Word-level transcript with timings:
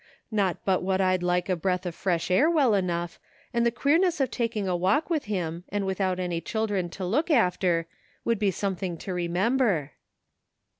Not 0.31 0.65
but 0.65 0.81
what 0.81 0.99
I'd 0.99 1.21
like 1.21 1.47
a 1.47 1.55
breath 1.55 1.85
of 1.85 1.93
fresh 1.93 2.31
air 2.31 2.49
well 2.49 2.73
enough, 2.73 3.19
and 3.53 3.63
the 3.63 3.69
queerness 3.71 4.19
of 4.19 4.31
taking 4.31 4.67
a 4.67 4.75
walk 4.75 5.11
with 5.11 5.25
him, 5.25 5.63
and 5.69 5.85
without 5.85 6.19
any 6.19 6.41
children 6.41 6.89
to 6.97 7.05
look 7.05 7.29
after, 7.29 7.85
would 8.25 8.39
be 8.39 8.49
something 8.49 8.97
to 8.97 9.13
remember." 9.13 9.91